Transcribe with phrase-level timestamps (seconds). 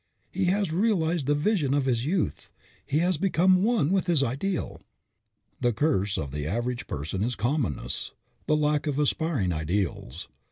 [0.31, 2.49] He has realized the Vision of his youth.
[2.83, 4.81] He has become one with his Ideal."
[5.59, 8.11] The great curse of the average person is commonness,
[8.47, 10.27] the lack of aspiring ideals.